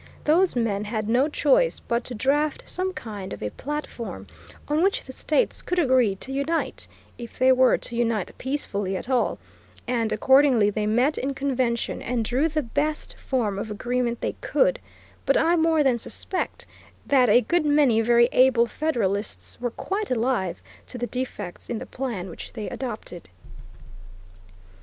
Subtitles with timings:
[0.23, 4.25] Those men had no choice but to draft some kind of a platform
[4.67, 6.87] on which the states could agree to unite,
[7.19, 9.37] if they were to unite peacefully at all,
[9.87, 14.79] and accordingly they met in convention and drew the best form of agreement they could;
[15.23, 16.65] but I more than suspect
[17.05, 21.85] that a good many very able Federalists were quite alive to the defects in the
[21.85, 23.29] plan which they adopted.